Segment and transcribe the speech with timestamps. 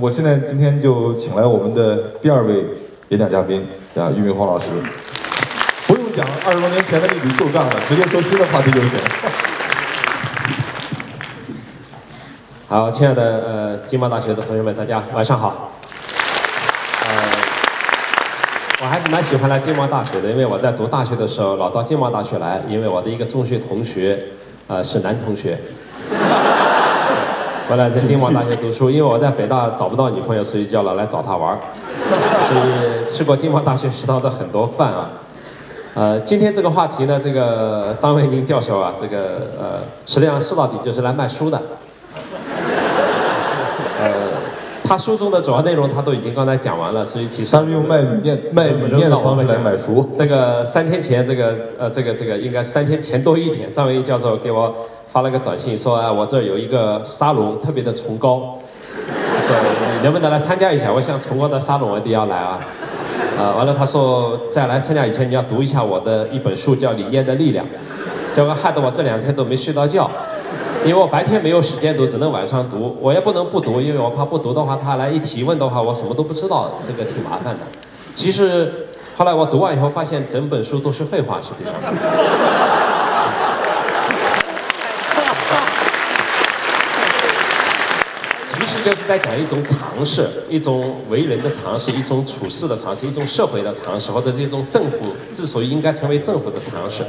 [0.00, 2.64] 我现在今天就请来我们的第二位
[3.10, 4.64] 演讲嘉宾啊，俞敏洪老师。
[5.86, 8.98] 不用讲二十多年前的历史旧账了，直接说新的话题就行。
[12.66, 15.70] 好，亲爱的呃金茂大学的同学们，大家晚上好。
[17.06, 17.12] 呃，
[18.80, 24.18] 我还是蛮喜欢来金茂大学的，因为我在读大学的时候老到金茂大学来，因为我的一个中学同学，
[24.66, 25.58] 呃是男同学。
[27.70, 31.58] 回来在清华大学读书，因为我在北大找不到女朋友，所以叫了来找她玩儿。
[32.48, 35.08] 所以吃过清华大学食堂的很多饭啊。
[35.94, 41.62] 呃，今天这个话题呢，这个张维宁教授啊，这个呃，实际上说到底就是来卖书的。
[44.00, 44.10] 呃，
[44.82, 50.10] 他书中的主要内容他都已经刚才讲完了，所以其实他是用卖理念、卖理念的方式来买书。
[50.18, 54.74] 这个三天前，这个呃，这个这个应该三天前多一点，张维宁教授给我。
[55.12, 58.58] 发了个短信说啊，我这儿有一个沙龙，特别的崇高，
[59.46, 59.56] 说
[59.96, 60.92] 你能不能来参加一下？
[60.92, 62.60] 我想崇高的沙龙我一定要来啊。
[63.38, 67.64] 啊， 完了他说在来参加以前你要读一下我的一本书，叫《理念的力量》，
[68.36, 70.08] 结果害得我这两天都没睡到觉，
[70.84, 72.96] 因为我白天没有时间读，只能晚上读。
[73.00, 77.60] 我也不能不读，因为我怕不读的话，他来一提问的话，我什么都不知道，这个挺麻烦的。
[78.14, 78.86] 其实
[79.16, 81.74] 后来我读完以后发现，整本书都是废话，实际上。
[88.80, 97.04] 就是在讲一种常识，一种为人的常识，一种处事的常识，一种社会的常识，或者这种政府之所以应该成为政府的常识。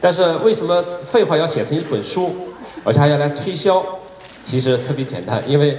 [0.00, 2.30] 但是为什么废话要写成一本书，
[2.84, 3.84] 而且还要来推销？
[4.44, 5.76] 其实特别简单，因为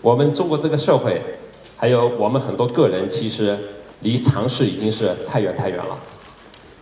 [0.00, 1.22] 我们中国这个社会，
[1.76, 3.58] 还有我们很多个人，其实
[4.00, 5.96] 离常识已经是太远太远了。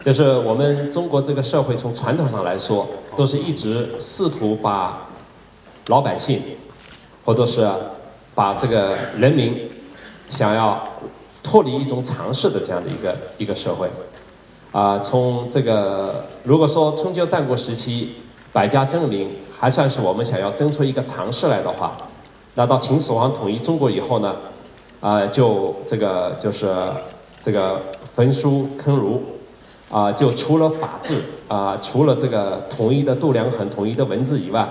[0.05, 5.07] 就是我们中国这个社会从传统上来说，都是一直试图把
[5.89, 6.43] 老百姓。
[7.25, 7.67] 或者是
[8.35, 9.69] 把这个人民
[10.29, 10.83] 想要
[11.43, 13.89] 脱离一种常识的这样的一个一个社会，
[14.73, 18.17] 啊，从这个如果说春秋战国时期
[18.53, 21.97] 百家争鸣还算是我们想要争出一个常识来的话，
[22.55, 24.35] 那到秦始皇统一中国以后呢，
[25.01, 26.75] 啊，就这个就是
[27.41, 27.81] 这个
[28.15, 29.23] 焚书坑儒，
[29.91, 34.69] 啊，就除了法治啊，除了这个统一的度量衡、统一的文字以外。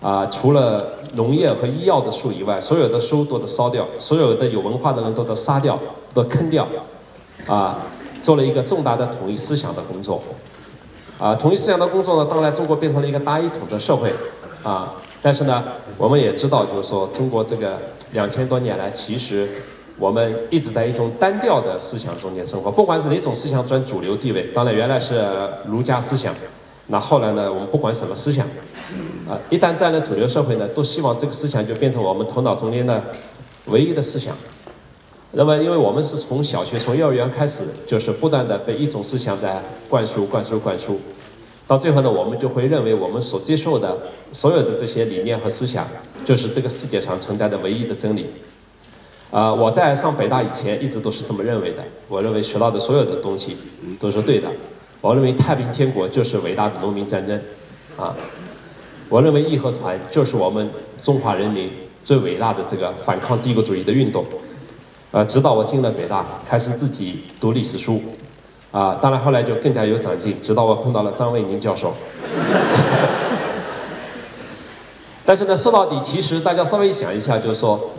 [0.00, 5.78] 啊，除了农业和医药的书以外，所有的书都得烧掉，所有的有文化的人都得杀掉，
[6.12, 6.68] 都坑掉，
[7.46, 7.78] 啊，
[8.22, 10.22] 做了一个重大的统一思想的工作，
[11.18, 14.12] 啊，统一思想的工作呢，当然中国变成了一个大一统的社会，
[14.62, 15.64] 啊，但是呢，
[15.96, 17.78] 我们也知道，就是说中国这个
[18.12, 19.48] 两千多年来，其实
[19.98, 25.26] 我们一直在一种单调的思想中间生活，不管是哪种思想占主流地位，当然原来是
[25.66, 26.34] 儒家思想。
[26.88, 27.52] 那后来呢？
[27.52, 28.46] 我们不管什么思想，
[29.28, 33.02] 啊，一旦占了主流社会呢，都希望这个思想就变成我们头脑中间的
[33.64, 34.36] 唯一的思想。
[35.32, 41.00] 那么，因为我们是从小学、从幼儿园开始，就是不断的被一种思想在灌输、灌输、灌输，
[41.66, 43.98] 到最后呢，我们就会认为我们所接受的
[44.32, 45.84] 所有的这些理念和思想，
[46.24, 48.26] 就是这个世界上存在的唯一的真理。
[49.32, 51.78] 啊，我在上北大以前一直都是这么认为的。
[52.06, 53.56] 我认为学到的所有的东西
[53.98, 54.48] 都是对的。
[55.00, 57.40] 我认为太平天国就是伟大的农民战争，
[57.96, 58.14] 啊，
[59.08, 60.68] 我认为义和团就是我们
[61.04, 61.70] 中华人民
[62.04, 64.24] 最伟大的这个反抗帝国主义的运动，
[65.12, 68.02] 呃，直到我进了北大，开始自己读历史书，
[68.72, 71.94] 啊，当然后来就更加有长进，直到我碰到了张卫宁教授。
[75.24, 77.90] 但是呢，说到底，其实大家稍微想一下，就是说。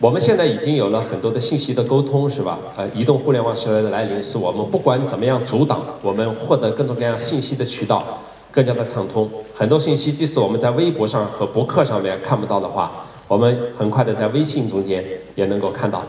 [0.00, 2.58] 我们现在已经有了很多的信息的沟通，是吧？
[2.74, 8.02] 呃，移动互联网时代的来临，使我们不管怎么样阻挡我们获得各种各样信息的渠道
[8.50, 9.30] 更加的畅通。
[9.54, 12.90] 很多信息即使我们在微博上和博客上面看不到的话，
[13.28, 16.02] 我们很快的在微信中间也能够看到。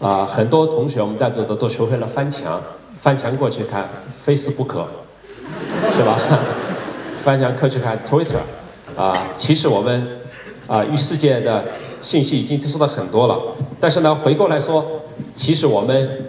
[0.00, 2.60] 啊，很多同学我们在座的都学会了翻墙，
[3.00, 3.88] 翻墙过去看
[4.26, 4.86] Facebook，
[5.96, 6.18] 是吧？
[7.22, 8.40] 翻墙过去看 Twitter，
[8.96, 10.19] 啊，其实我们
[10.70, 11.64] 啊与世界的。
[12.02, 13.38] 信息已经接触到很多了，
[13.78, 15.02] 但是呢，回过来说，
[15.34, 16.24] 其实我们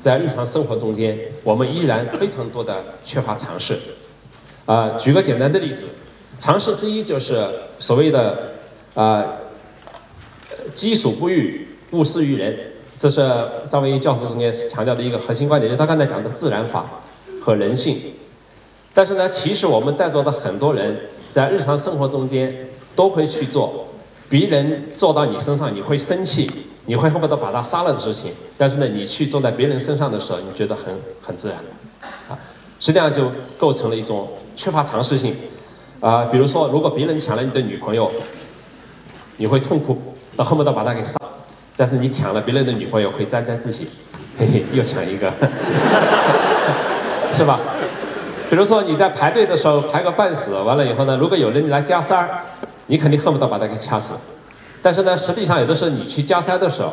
[0.00, 3.78] 在日常生活中间，我们依然非常多的缺乏尝试。
[4.64, 5.84] 啊，举个简单的例子，
[6.38, 7.46] 尝试之一就是
[7.78, 8.54] 所谓的
[8.94, 9.22] 啊，
[10.72, 12.56] 己所不欲，勿施于人，
[12.98, 13.30] 这是
[13.68, 16.86] 张维一教授中间强调的一个核心观点，就是他刚才讲的自然法
[17.42, 17.98] 和人性。
[18.94, 20.96] 但是呢，其实我们在座的很多人
[21.30, 23.86] 在日常生活中间都会去做。
[24.28, 26.50] 别人做到你身上，你会生气，
[26.86, 28.32] 你会恨不得把他杀了的事情。
[28.56, 31.58] 但是呢，你去做在别人身上的时候，你觉得很很自然，
[32.30, 32.38] 啊，
[32.80, 35.36] 实际上就构成了一种缺乏常识性，
[36.00, 38.10] 啊，比如说，如果别人抢了你的女朋友，
[39.36, 40.00] 你会痛苦，
[40.34, 41.18] 到恨不得把他给杀。
[41.76, 43.86] 但是你抢了别人的女朋友会沾沾自喜，
[44.38, 45.32] 嘿嘿，又抢一个，
[47.32, 47.60] 是吧？
[48.48, 52.44] 比如说你在排队的时候排个半死，完了以后呢，如果有人来加塞儿，
[52.92, 54.12] 你肯定恨不得把他给掐死。
[54.82, 56.92] 但是呢，实际上有的时候你去加塞的时候，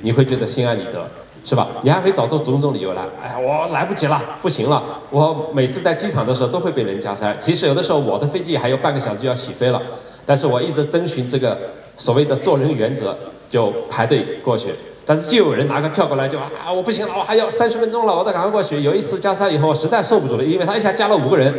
[0.00, 1.06] 你会觉得心安理得，
[1.44, 1.68] 是吧？
[1.82, 4.82] 你还会找出种种理由来，哎呀，我来不及了，不行了。
[5.10, 9.82] 我每次在机场的时候都会被人加塞，其实有的时候我的飞机还有半个小时就要起飞了，
[10.24, 11.58] 但是我一直遵循这个
[11.98, 13.14] 所谓的做人原则，
[13.50, 14.74] 就排队过去。
[15.04, 18.80] 但是就有人拿个票过来就啊，我不行了，我还要三十分钟了，我得赶快过去。
[18.80, 21.52] 有一次加塞以后，我实在受不住了，因为他一下加了五个人，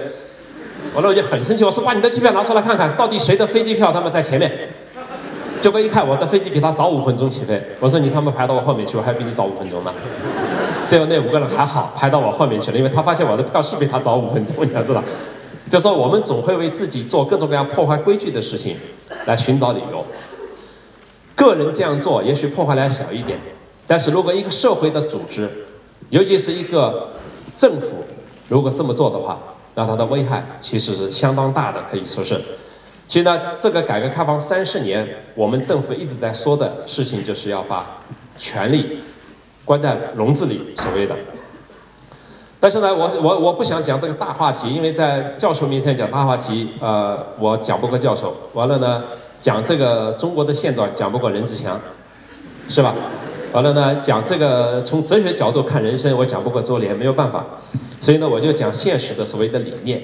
[0.95, 4.51] 完了我就很生气，我说把你的机票拿出来看看，到底谁的飞机票他们在前面。
[5.61, 9.91] 结果一看我的飞机比他早五分钟起飞，我说你他妈排到我后面去，我还比你早五分钟呢。
[10.87, 15.03] 最后那五个人还好排到我后面去了，因为他发现我的票是比他早五分钟，你要知道。
[15.69, 18.77] 就说我们总会为自己做各种各样破坏规矩的事情
[19.25, 20.05] 来寻找理由。
[21.35, 23.37] 个人这样做也许破坏量小一点，
[23.87, 25.49] 但是如果一个社会的组织，
[26.09, 27.09] 尤其是一个
[27.57, 28.05] 政府，
[28.47, 29.39] 如果这么做的话，
[29.75, 32.41] 那它的危害其实是相当大的，可以说是。
[33.07, 37.85] 其实呢，这个改革开放三十年，我们政府一直在说的事情，就是要把
[38.37, 38.99] 权力
[39.63, 41.15] 关在笼子里，所谓的。
[42.59, 48.35] 但是呢，我我我不想讲这个大话题，因为在教授面前讲大话题，呃，我讲不过教授。
[48.53, 49.03] 完了呢。
[49.41, 51.79] 讲这个中国的现状讲不过任志强，
[52.67, 52.95] 是吧？
[53.51, 57.45] 完了呢，讲这个从哲学角度看人生，我讲不过周濂，没有办法。
[58.05, 59.99] 所以呢，我就讲现实的所谓的理念。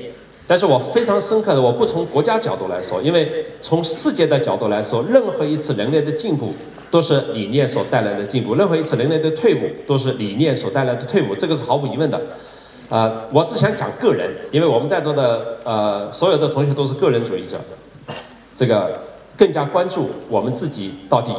[0.47, 6.51] 但是我非常深刻的，我不从国家角度来说，因为从世界的角度来说，任何一次人类的进步
[6.89, 12.19] 都是理念所带来的进步，任何一次人类的退步都是理念所带来的退步，这个是毫无疑问的。
[12.89, 17.61] 啊，我只想讲个人，因为我们在座的呃所有的同学都是个人主义者，
[18.57, 18.99] 这个。
[19.37, 21.33] 更加关注我们自己到底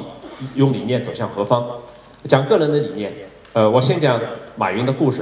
[0.56, 1.64] 用理念走向何方，
[2.26, 3.12] 讲个人的理念。
[3.53, 4.20] 呃，我先讲
[4.56, 5.20] 马云的故事，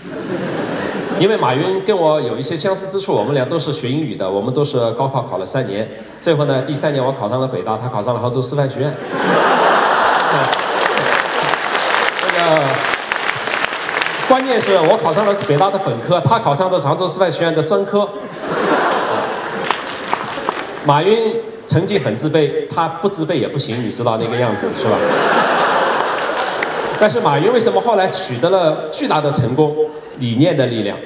[1.20, 5.88] 因为马云跟我有一些相似之处，我们俩都是学英语的，我们都是高考考了三年，
[6.20, 8.92] 最后呢第三年我考上了北大，他考上了杭州师范学院。
[12.22, 12.60] 这个
[14.28, 18.08] 关键是我考上的是北大的本科，他考上的是杭州师范学院的专科。
[20.84, 21.34] 马云。
[21.66, 24.96] 成绩很自卑，他不自卑也不行，你知道那个样子是吧？
[27.00, 29.74] 但是马云为什么后来取得了巨大的成功？
[30.18, 30.98] 理念的力量，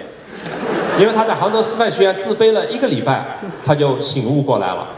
[0.99, 4.89] 因为他在杭州师范学院自卑了一个礼拜，他就醒悟过来了，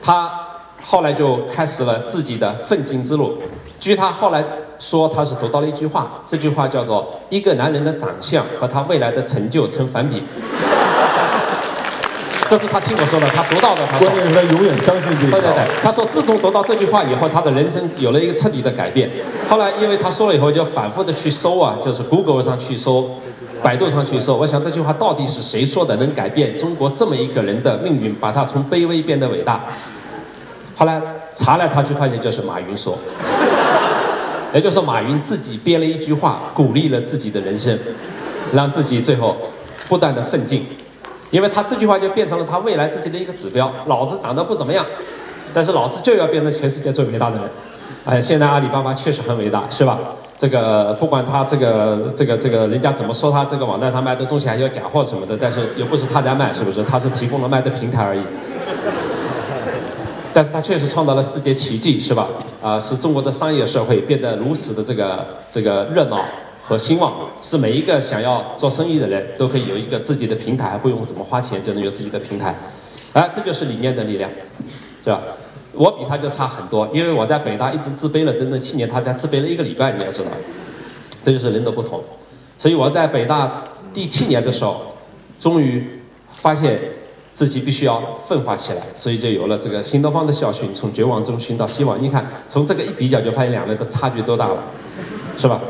[0.00, 0.30] 他
[0.80, 3.36] 后来就开始了自己的奋进之路。
[3.80, 4.44] 据他后来
[4.78, 10.22] 说，他是读到了一句话，这句话叫做“一个男人的长相和他未来的成就成反比”。
[12.54, 13.84] 这是他亲口说的，他读到的。
[13.98, 15.40] 关键是他永远相信这句话。
[15.40, 19.10] 对对对，他说自从读到这句话以后，他的人生有了一个彻底的改变。
[19.48, 23.10] 后来因为他说了以后，就反复的去搜啊，就是 Google 上去搜，
[23.60, 24.36] 百度上去搜。
[24.36, 29.62] 我想这句话到底是谁说的，能改变中国这么一个人的命运，把他从卑微变得伟大？
[30.76, 31.02] 后来
[31.34, 32.96] 查来查去，发现就是马云说，
[34.54, 37.76] 也就是马云自己编了一句话，鼓励了自己的人生，
[38.52, 39.36] 让自己最后
[39.88, 40.64] 不断的奋进。
[41.34, 43.68] 因为他这句话就变成了他未来自己的一个指标。
[43.86, 44.86] 老子长得不怎么样，
[45.52, 47.50] 但是老子就要变成全世界最伟大的人。
[48.04, 49.98] 哎，现在阿里巴巴确实很伟大，是吧？
[50.38, 56.84] 这个不管他这个这个这个人家怎么说他这个网站上卖的东西还有假货什么的，但是又不是他在卖，是不是？
[56.84, 58.20] 他是提供了卖的平台而已。
[60.32, 62.28] 但是他确实创造了世界奇迹，是吧？
[62.62, 66.20] 啊，使中国的商业社会变得如此的这个这个热闹。
[66.66, 72.54] 和兴旺是每一个想要做生意的人都可以有一个自己的平台，不用怎么花钱就能有自己的平台，
[73.12, 74.30] 哎，这就是理念的力量，
[75.04, 75.20] 是吧？
[75.72, 80.30] 我比他就差很多，因为我在北大一直自卑了整整七年，他才自卑了一个礼拜，你要知道，
[81.22, 82.02] 这就是人的不同。
[82.58, 84.94] 所以我在北大第七年的时候，
[85.38, 85.86] 终于
[86.32, 86.80] 发现
[87.34, 92.00] 自己必须要奋发起来，所以就有了这个新东方的校训：从绝望中寻到希望。
[92.00, 94.62] 你看，从这个一比较，就发现两人的差距多大了，
[95.36, 95.60] 是吧？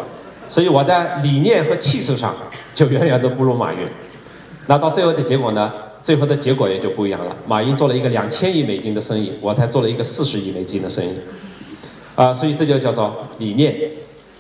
[0.49, 2.35] 所以我在理念和气势上
[2.75, 3.81] 就远远都不如马云，
[4.67, 5.73] 那到最后的结果呢？
[6.03, 7.35] 最后的结果也就不一样了。
[7.47, 11.15] 马云做了一个两千亿美金的生意，我才做了一个四十亿美金的生意，
[12.15, 13.75] 啊，所以这就叫做理念，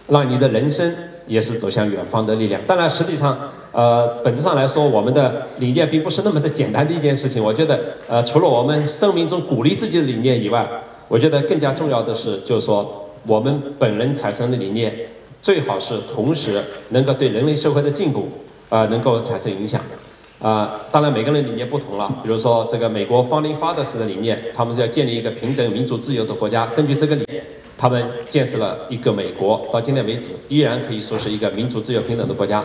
[0.08, 0.94] 让你的人生
[1.26, 2.60] 也是走向远方的力量。
[2.66, 3.38] 当然，实际上，
[3.72, 7.42] 呃，本质上来说，我们的理念并不是那么的简单的一件事情。
[7.42, 7.80] 我觉得，
[8.10, 10.68] 呃，除了我们生命中鼓励自己的理念以外，
[11.08, 14.94] 我觉得更加重要的是，就是说我们本人产生的理念。
[15.44, 18.26] 最好是同时能够对人类社会的进步，
[18.70, 19.78] 啊，能够产生影响，
[20.40, 22.10] 啊，当然每个人理念不同了。
[22.22, 26.66] 比如说这个美国 Founding Fathers 的理念，他们是要建立一个平等、民主、自由的国家。
[26.68, 27.44] 根据这个理念，
[27.76, 32.64] 他们建设了一个美国，到今天为止依然可以说是一个民主、自由、平等的国家。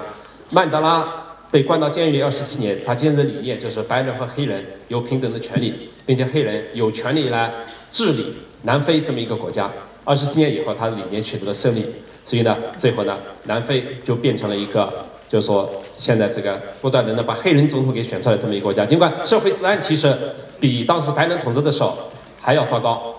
[0.52, 1.06] 曼德拉
[1.52, 5.74] 被关到监狱二十七年，他坚持的理念就是白人和黑人有平等的权利，
[6.06, 7.52] 并且黑人有权利来
[7.92, 9.70] 治理南非这么一个国家。
[10.06, 11.86] 二十七年以后，他的理念取得了胜利，
[12.30, 14.88] 所以呢，最后呢，南非就变成了一个，
[15.28, 18.86] 就是说现在这个不断的能把黑人总统给选出来这么一个国家。
[18.86, 20.16] 尽管社会治安其实
[20.60, 21.98] 比当时白人统治的时候
[22.40, 23.16] 还要糟糕，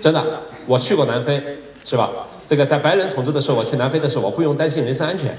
[0.00, 0.20] 真的，
[0.66, 1.40] 我去过南非，
[1.84, 2.10] 是吧？
[2.44, 5.30] 这个在白人统治的时候，我去南非的时候，我不用担心人身安全，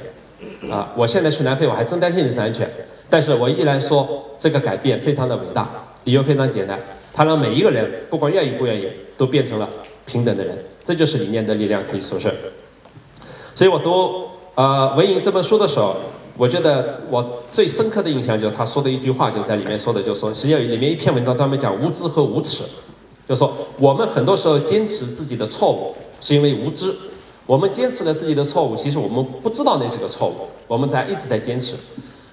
[0.72, 2.66] 啊，我现在去南非，我还真担心人身安全。
[3.10, 5.68] 但是我依然说，这个改变非常的伟大，
[6.06, 6.80] 理由非常简单，
[7.14, 8.88] 它让每一个人，不管愿意不愿意，
[9.18, 9.68] 都变成了。
[10.08, 12.34] 平等的人，这就是理念的力量，可以说是。
[13.54, 15.98] 所以我读呃文莹这本书的时候，
[16.38, 22.64] 我觉得我最深刻的印象就是他说的一句话，就在里面说的，就说实际上里面一篇文章专门讲无知和无耻，
[23.28, 26.96] 就说我们很多时候坚持自己的错误，是因为无知。
[27.46, 31.76] 我们坚持了自己的错误，其实我们不知道那是个错误，我们在一直在坚持。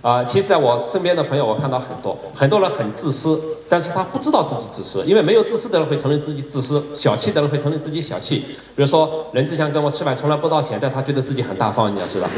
[0.04, 8.44] 啊，其实在我身边的朋友，我看到很多很多人很自私，但是他不知道自己自私，因为没有自私的人会承认自己自私，小气的人会承认自己小气。
[8.76, 12.28] 比如说，任志强跟我吃饭从来不道歉，但他觉得自己很大方，你要知道。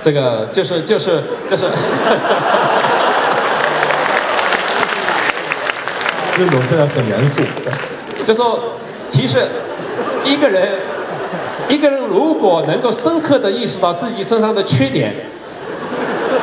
[0.00, 1.64] 这个就是就是就是。
[6.38, 7.42] 任总现在很严肃。
[8.24, 8.58] 就说，
[9.10, 9.46] 其实
[10.24, 10.70] 一个人
[11.68, 15.14] 一个人如果能够深刻的意识到自己身上的缺点。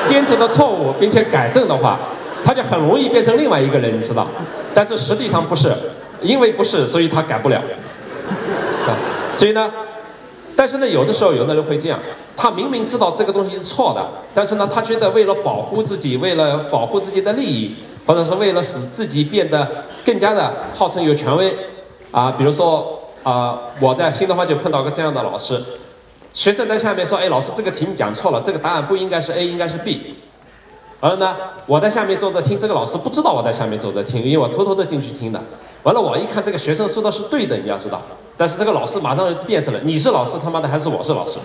[0.10, 2.00] 坚持的错误，并且改正的话，
[2.44, 4.26] 他就很容易变成另外一个人，你知道？
[4.74, 5.72] 但是实际上不是，
[6.22, 7.62] 因为不是，所以他改不了。
[9.36, 9.72] 所以呢，
[10.56, 12.00] 但是呢，有的时候有的人会这样，
[12.36, 17.76] 他明明知道这个东西是错的，但是呢，他觉得为了保护自己，为了保护自己的利益，
[18.08, 19.68] 或者是为了使自己变得
[20.04, 21.56] 更加的号称有权威，
[22.10, 25.62] 啊，比如说啊，我在新东方就碰到个这样的老师。
[26.34, 30.16] 学生在下面说：“哎，老师，这个题目讲错了，这个答案不应该是 A，应该是 B。”
[31.02, 35.42] 完了呢，我在下面坐着听，这个老师不知道我在下面坐着听，因为我偷偷的进去听的。
[35.84, 38.02] 完了，我一看这个学生说的是对的，你要知道，
[38.36, 41.40] 但是这个老师马上就变色了：“你是老师他妈的还是我是老师？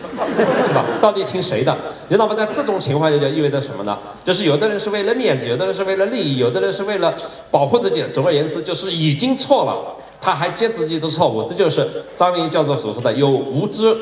[0.66, 0.84] 是吧？
[1.00, 1.72] 到底听谁的？
[2.08, 2.34] 你知道吗？
[2.34, 3.96] 在这种情况下就意味着什么呢？
[4.24, 7.14] 就是有的人是为了面子，有的人是为了利益，有的人是为了
[7.52, 8.04] 保护自己。
[8.12, 13.96] 总而言之，就是已经错了，他还坚持自己的错误，这就是张文教授所说的有无知。”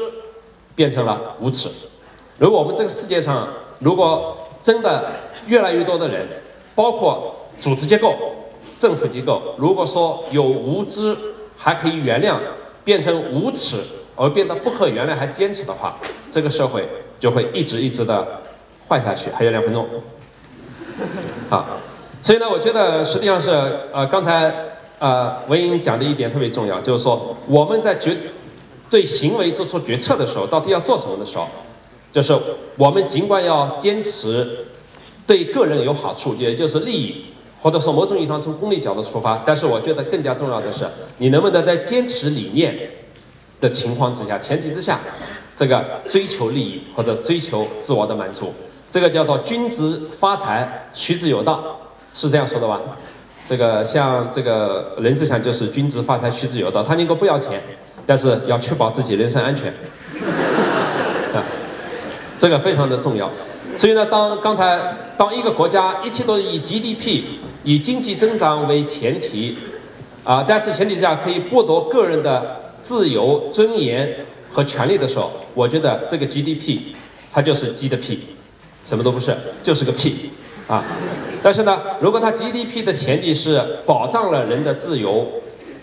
[0.75, 1.69] 变成了无耻。
[2.38, 3.47] 如果我们这个世界上，
[3.79, 5.11] 如果真的
[5.47, 6.26] 越来越多的人，
[6.75, 8.14] 包括组织结构、
[8.79, 11.17] 政府机构，如果说有无知
[11.57, 12.37] 还可以原谅，
[12.85, 13.76] 变成无耻
[14.17, 15.97] 而变得不可原谅还坚持的话，
[16.31, 16.88] 这个社会
[17.21, 18.26] 就会一直一直的
[18.88, 19.31] 坏下去。
[19.31, 19.87] 还有两分钟，
[21.50, 21.67] 好，
[22.23, 23.50] 所以呢，我觉得实际上是
[23.93, 24.52] 呃，刚才
[24.99, 28.17] 呃文英讲的一点特别重要，就是说我们在决。
[28.92, 31.49] 对行为做出决策的时候，到底要做什么的时候，
[32.12, 32.38] 就是
[32.76, 34.66] 我们尽管要坚持
[35.26, 37.25] 对个人有好处，也就是利益，
[37.62, 42.78] 或者说某种意义上从功利角度出发，但是我觉得更加重要的是，你能不能在坚持理念
[43.62, 45.00] 的情况之下、前提之下，
[45.56, 48.52] 这个追求利益或者追求自我的满足，
[48.90, 51.78] 这个叫做君子发财，取之有道，
[52.12, 52.78] 是这样说的吧？
[53.49, 57.62] 这个像这个任志强就是君子发财，取之有道，他宁可不要钱。
[58.06, 59.73] 但是要确保自己人身安全，
[61.32, 61.42] 啊，
[62.38, 63.30] 这个非常的重要。
[63.76, 67.23] 所以呢，当刚才当一个国家一切都以 GDP
[67.62, 69.56] 以经济增长为前提，
[70.25, 76.94] 啊，在此前提下可以剥夺个人的自由、尊严和权利的时候，我觉得这个 GDP
[77.32, 78.18] 它就是鸡的屁，
[78.85, 80.30] 什么都不是，就是个屁，
[80.66, 80.85] 啊。
[81.42, 85.26] 但是呢，如果它 GDP 的前提是保障了人的自由、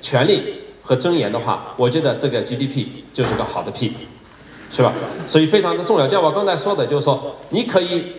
[0.01, 0.55] 权利。
[0.89, 3.93] 和尊严的话，我觉得这个 GDP 就是个好的 P，
[4.71, 4.91] 是吧？
[5.27, 6.07] 所以非常的重要。
[6.07, 8.13] 就像我刚才说的，就是说你可以，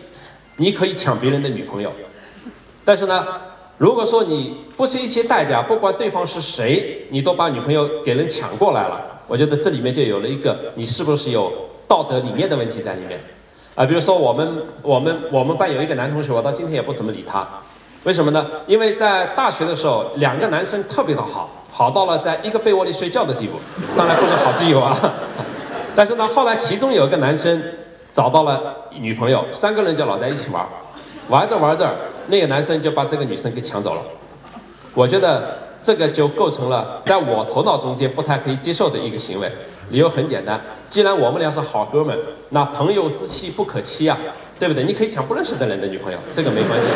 [0.54, 1.90] 你可以抢别人的女朋友，
[2.84, 3.26] 但是呢，
[3.76, 11.52] 如果说你不惜一切代价，不管对方是谁，你都把女朋友给人抢过来了，我觉得这里面就有了一个你是不是有
[11.88, 13.18] 道德理念的问题在里面
[13.74, 13.84] 啊？
[13.84, 17.44] 比如说我们我们我们班有一个男同学，我到今天也不怎么理他，
[18.04, 18.46] 为什么呢？
[18.68, 21.56] 因为在大学的时候，两个男生特别的好。
[21.80, 23.54] 好到了在一个被窝里睡觉的地步，
[23.96, 25.00] 当然不是好基友啊。
[25.96, 27.62] 但是呢，后来其中有一个男生
[28.12, 30.62] 找到了女朋友，三个人就老在一起玩，
[31.30, 31.88] 玩着玩着，
[32.26, 34.02] 那个男生就把这个女生给抢走了。
[34.92, 39.50] 我觉得这个就构成了在我头脑中间不太可以接受的一个行为。
[39.90, 42.16] 理由很简单，既然我们俩是好哥们，
[42.50, 44.16] 那朋友之妻不可欺啊，
[44.58, 44.84] 对不对？
[44.84, 46.86] 你可以抢不认识的人的女朋友，这个没关系，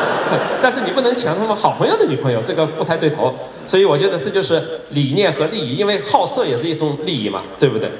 [0.62, 3.34] 但是你不能抢他们好朋友的女朋友，这个不太对头。
[3.66, 7.90] 所以我觉得这就是理念和利益，因为好色也是一种利益嘛，对不对？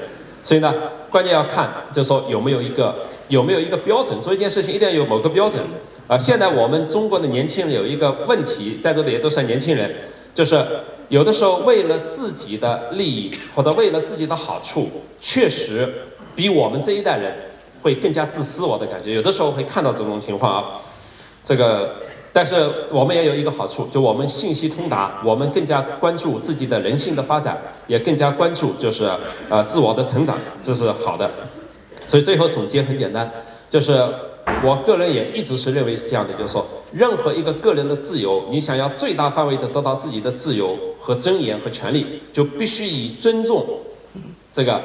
[0.43, 0.73] 所以呢，
[1.11, 2.95] 关键要看，就是说有没有一个
[3.27, 5.61] 有没有一个标准，做一件事情一定要有某个标准。
[6.07, 9.93] 啊，现在我们中国的年轻人有一个问题，在座的也都是年轻人，
[10.33, 10.65] 就是
[11.09, 15.87] 有的时候为了自己的利益或者为了自己的好处，确实
[16.35, 17.35] 比我们这一代人
[17.81, 18.63] 会更加自私。
[18.63, 20.81] 我的感觉，有的时候会看到这种情况啊。
[21.43, 21.95] 这个，
[22.31, 22.55] 但是
[22.91, 27.57] 我们也有一个好处，就我们信息通达，我们更加关注自己的人性的发展，
[27.87, 29.11] 也更加关注就是
[29.49, 31.29] 呃自我的成长，这是好的。
[32.07, 33.29] 所以最后总结很简单，
[33.69, 34.07] 就是。
[34.63, 43.65] 我个人也一直是认为是这样的，就是说，任何一个个人的自由，你想要最大范围的得到自己的自由和尊严和权利，就必须以尊重
[44.51, 44.81] 这个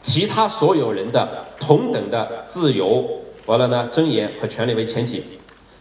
[0.00, 3.06] 其他所有人的同等的自由，
[3.46, 5.22] 完了呢，尊严和权利为前提。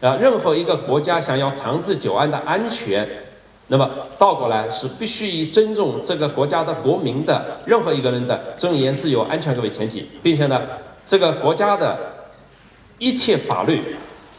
[0.01, 3.07] 啊，任何一个国家想要长治久安的安全，
[3.67, 10.62] 那么倒过来是必须以尊重这个国家的国民的任何一个人的尊严、自由、安全作为前提，并且呢，
[11.05, 11.98] 这个国家的。
[13.01, 13.81] 一切法律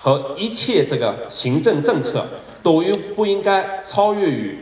[0.02, 2.26] 和一切这个行政政策
[2.62, 4.58] 都应不应该超越于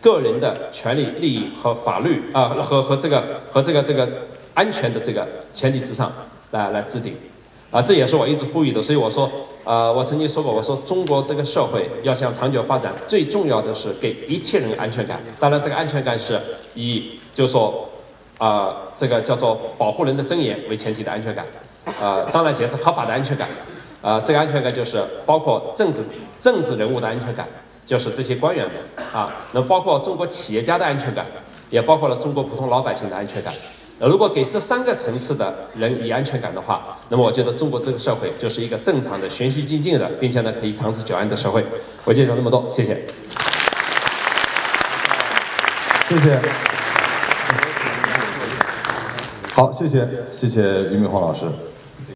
[0.00, 4.08] 个人的权利、利益和法律啊 和和这个和这个这个
[4.54, 6.12] 安全的这个前提之上
[6.52, 7.16] 来来制定
[7.72, 8.80] 啊，这也是我一直呼吁的。
[8.80, 9.28] 所以我说，
[9.64, 15.20] 呃，我曾经说过，我说中国这个社会要想长久发展，最重要的是给一切人安全感。
[15.40, 16.40] 当然，这个安全感是
[16.74, 17.88] 以就说
[18.38, 21.44] 啊，这个叫做保护人的尊严为前提的安全感。
[22.00, 23.48] 呃，当然也是合法的安全感，
[24.04, 26.00] 呃，这个安全感就是包括政治
[26.38, 27.48] 政治人物的安全感，
[27.86, 28.74] 就是这些官员们
[29.14, 31.24] 啊，那包括中国企业家的安全感，
[31.70, 33.50] 也包括了中国普通老百姓的安全感。
[33.98, 41.64] 呃，如果给这三个层次的人以安全感的话，那么我觉得中国这个社会就是一个正常的、循序渐进的，并且呢可以长治久安的社会。
[42.04, 43.06] 我介绍那么多，谢谢。
[46.10, 46.38] 谢谢。
[49.54, 51.46] 好，谢谢，谢谢俞敏洪老师。